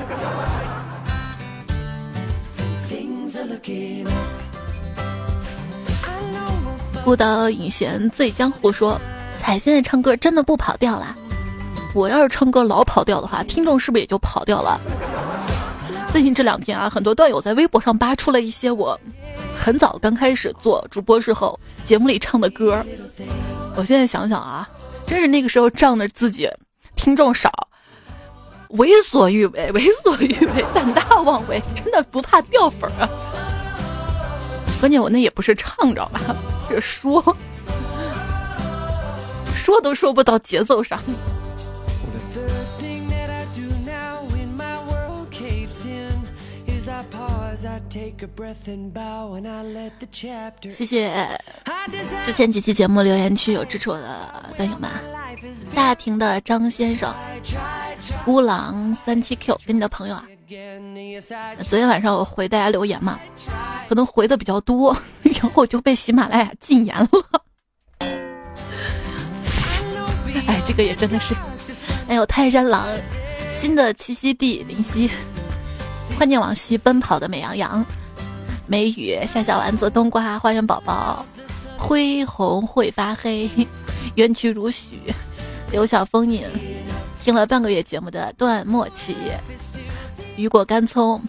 [7.03, 8.99] 孤岛隐贤醉江湖说，
[9.35, 11.15] 彩现在唱歌真的不跑调了。
[11.93, 14.79] 我要是唱歌老跑调的话，听众是不是也就跑调了？
[16.11, 18.99] 最近这两天啊，很多段友在微博上扒出了一些我。
[19.67, 22.81] 很早刚开始做主播时候，节目里唱的歌，
[23.75, 24.65] 我现在想想啊，
[25.05, 26.49] 真是那个时候仗着自己
[26.95, 27.51] 听众少，
[28.69, 33.09] 为所欲为， 为所欲为，胆大妄为，真的不怕掉粉儿啊！
[34.79, 36.21] 关键我那也不是唱，着吧？
[36.69, 37.21] 是说，
[39.53, 40.97] 说都说不到节奏上。
[50.69, 51.27] 谢谢
[52.23, 54.91] 之前几期节目留言区有支持我的段友们，
[55.73, 57.11] 大庭的张先生，
[58.23, 60.23] 孤狼三七 Q 跟你的朋友啊，
[61.67, 63.19] 昨天晚上我回大家留言嘛，
[63.89, 67.09] 可能回的比较多，然后我就被喜马拉雅禁言了。
[70.45, 71.33] 哎，这个也真的是，
[72.07, 72.85] 哎呦泰山狼，
[73.55, 75.09] 新的栖息地林夕。
[76.17, 77.85] 怀念往昔奔跑的美羊羊，
[78.67, 81.25] 梅雨夏小丸子冬瓜花园宝宝，
[81.77, 83.49] 灰红会发黑，
[84.15, 84.99] 冤屈如许，
[85.71, 86.43] 刘晓风影。
[87.21, 89.15] 听了半个月节目的段莫奇，
[90.37, 91.21] 雨果干葱，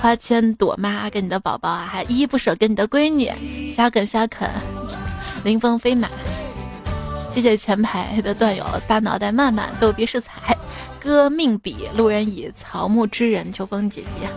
[0.00, 3.32] 花千朵妈跟你的宝宝啊，还依依不舍跟你的闺女，
[3.74, 4.48] 瞎啃瞎啃，
[5.44, 6.08] 临风飞马。
[7.34, 10.56] 谢谢前排的段友，大脑袋慢慢，逗比是彩，
[11.00, 14.28] 哥命比路人乙，草木之人，秋风姐姐，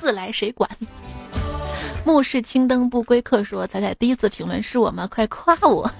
[0.00, 0.66] 自来谁管？
[2.02, 5.06] 目视青灯不归客，说彩彩第一次评论是我吗？
[5.06, 5.90] 快夸我！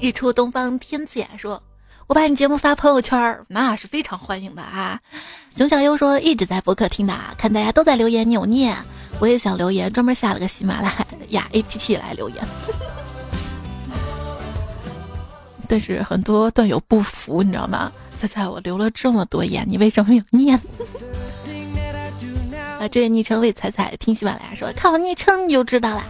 [0.00, 1.60] 日出东方天赐雅说，
[2.06, 5.00] 我把你节目发朋友圈，那是非常欢迎的啊。
[5.56, 8.72] 熊小优说一直在博客听的，看大家都在留言扭捏，
[9.18, 10.94] 我也想留言，专门下了个喜马拉
[11.30, 12.38] 雅 APP 来留言。
[15.68, 17.92] 但是很多段友不服，你知道吗？
[18.20, 20.58] 猜猜我留了这么多言，你为什么没有念？
[22.78, 26.04] 啊，这位昵称为彩彩听喜马拉雅说，看我昵称你就知道啦。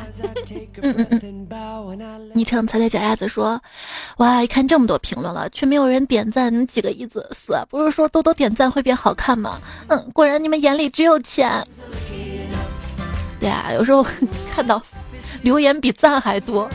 [0.81, 2.31] 嗯嗯嗯。
[2.35, 3.61] 昵称彩彩脚丫子说，
[4.17, 7.29] 哇，一看这么多评论了，却没有人点赞，几个意思？
[7.33, 9.59] 死，不是说多多点赞会变好看吗？
[9.89, 11.63] 嗯，果然你们眼里只有钱。
[13.39, 14.07] 对啊，有时候
[14.55, 14.83] 看到
[15.43, 16.71] 留言比赞还多。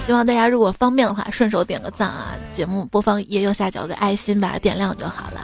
[0.00, 2.34] 希望大家如果方便的话，顺手点个赞啊！
[2.54, 5.40] 节目播放页右下角个爱心，把它点亮就好了。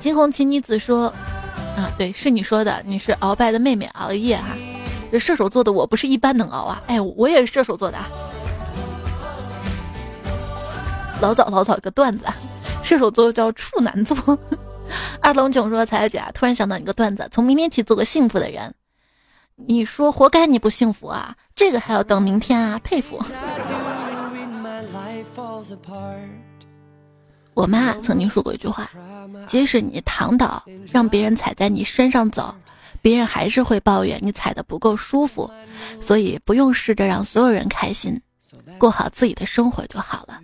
[0.00, 1.12] 金红旗女子说
[1.76, 4.56] ：“啊，对，是你说的，你是鳌拜的妹妹，熬夜哈。
[5.10, 6.82] 这射手座的我不是一般能熬啊！
[6.86, 7.98] 哎，我也是射手座的。
[11.20, 12.26] 老早老早一个段子，
[12.84, 14.38] 射手座叫处男座。
[15.20, 18.72] 二龙囧说：彩彩姐，突然想到一个段子，从明天起做个幸福的人。”
[19.56, 21.34] 你说活该你不幸福啊！
[21.54, 22.78] 这个还要等明天啊！
[22.84, 23.18] 佩服。
[27.54, 28.90] 我妈曾经说过一句话：
[29.46, 32.54] 即使你躺倒，让别人踩在你身上走，
[33.00, 35.50] 别人还是会抱怨你踩的不够舒服。
[36.00, 38.20] 所以不用试着让所有人开心，
[38.78, 40.38] 过好自己的生活就好了。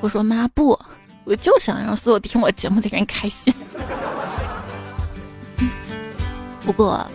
[0.00, 0.78] 我说妈不，
[1.24, 3.52] 我就想让所有听我节目的人开心。
[6.68, 7.10] 不过，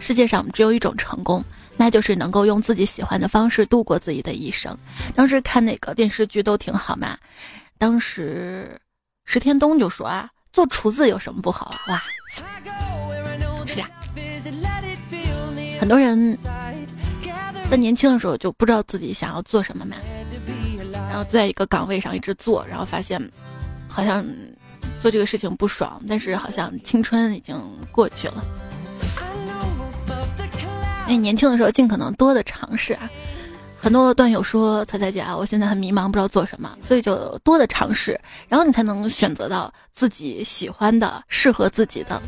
[0.00, 1.42] 世界上只有一种成功，
[1.78, 4.76] 那就是能够用自己喜欢的方式度过自己的一生。
[5.14, 7.16] 当时看哪个电视剧都挺好嘛。
[7.78, 8.78] 当时
[9.24, 11.74] 石天东就说啊，做厨子有什么不好？
[11.88, 12.02] 哇，
[13.66, 13.88] 是啊。
[15.80, 16.36] 很多人
[17.70, 19.96] 在年轻的时候就不知道自己想要做什么嘛，
[20.92, 23.18] 然后在一个岗位上一直做，然后发现
[23.88, 24.22] 好像
[25.00, 27.58] 做这个事情不爽，但是好像青春已经
[27.90, 28.44] 过去了。
[31.16, 33.10] 年轻的时候尽可能多的尝试啊，
[33.80, 42.20] 很多段友说彩彩姐啊，我现在很迷茫，不知道做什么，所以就多的尝试，然后你才能选择到自己喜欢的、适合自己的。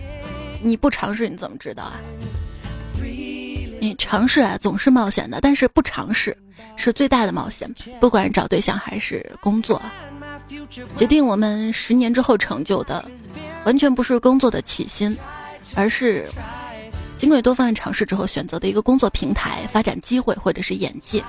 [0.62, 1.94] 你不尝试你怎么知道啊？
[3.80, 6.36] 你尝试啊总是冒险的，但是不尝试
[6.74, 7.72] 是最大的冒险。
[8.00, 9.80] 不管找对象还是工作，
[10.96, 13.04] 决定我们十年之后成就的，
[13.64, 15.16] 完全不是工作的起薪，
[15.74, 16.26] 而是。
[17.16, 21.24] 经过多方面尝试之后，选择的一个工作平台、发展机会或者是眼界，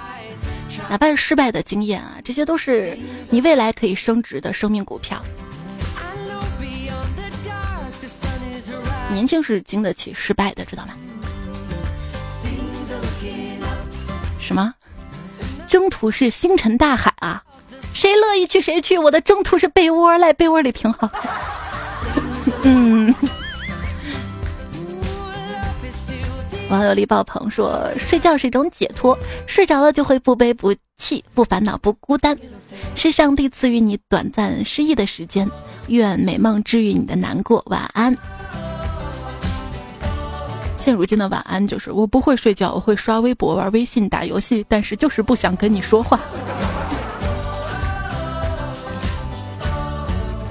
[0.90, 2.98] 哪怕是失败的经验啊，这些都是
[3.30, 5.24] 你未来可以升值的生命股票。
[9.10, 10.94] 年轻是经得起失败的，知道吗？
[14.40, 14.74] 什么？
[15.70, 17.42] 征途是星辰大海啊，
[17.94, 21.10] 谁乐意去谁去，我的征途是被窝，赖被窝里挺好。
[22.64, 23.14] 嗯。
[26.76, 29.18] 网友李宝鹏说：“睡觉是一种解脱，
[29.48, 32.38] 睡着了就会不悲不气、不烦恼、不孤单，
[32.96, 35.50] 是上帝赐予你短暂失意的时间。
[35.88, 38.14] 愿美梦治愈你的难过，晚安。”
[40.78, 46.20] 现如今的晚安就是：我不会睡觉，我会刷微博、玩微信、打游戏，但是就是不想跟你说话。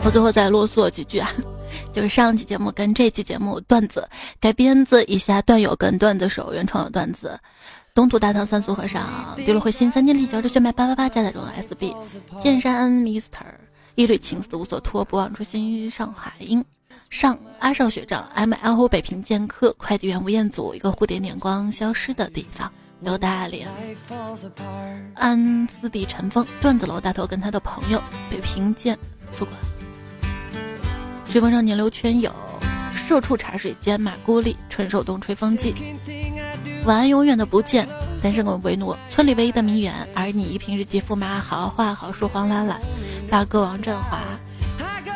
[0.02, 1.30] 我最后再啰嗦几句啊。
[1.94, 4.08] 就是上期节目跟这期节目段子
[4.40, 7.38] 改编自以下段友跟段子手原创的段子：
[7.94, 11.94] 东土大唐三俗和尚，丢了灰心三千里，交着血脉八八八加载中 SB，
[12.42, 13.46] 剑山 Mister，
[13.94, 16.64] 一缕情丝无所托，不忘初心上海音，
[17.10, 22.68] 上阿少学长 M L O 北平剑客，快递员吴彦祖，一个蝴蝶点光消失的地方，
[22.98, 23.68] 刘大连，
[25.14, 28.98] 安斯蒂尘封，段子楼大头跟他的朋友北平剑
[29.32, 29.54] 说过。
[31.34, 32.32] 追风少年刘全友，
[32.94, 35.74] 社畜茶水间马孤立，纯手动吹风机。
[36.84, 37.88] 晚安，永远的不见。
[38.22, 39.92] 单身狗维诺，村里唯一的名媛。
[40.14, 42.80] 而你一，平日肌肤马好好画好书黄兰兰。
[43.28, 44.20] 大哥王振华，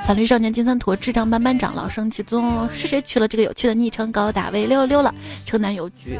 [0.08, 4.10] 法律少年金三坨智障班班长老生其宗，是谁取了这个有趣的昵称？
[4.10, 5.14] 高大威溜溜了，
[5.46, 6.18] 城南有局。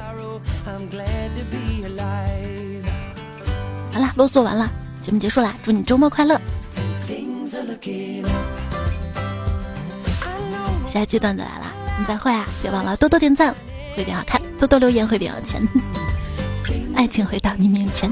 [3.92, 4.70] 好啦，啰嗦完了，
[5.02, 6.40] 节目结束啦，祝你周末快乐。
[10.92, 12.46] 下期段子来啦，我们再会啊！
[12.62, 13.54] 别忘了多多点赞，
[13.94, 15.60] 会变好看；多多留言，会变有钱。
[16.96, 18.10] 爱情回到你面前。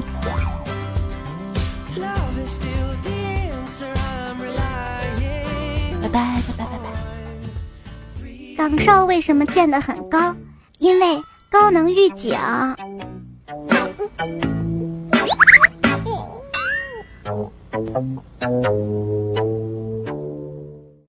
[6.01, 6.85] 拜拜拜拜拜拜。
[8.55, 10.33] 岗哨为什么建得很高？
[10.79, 12.37] 因为高能预警。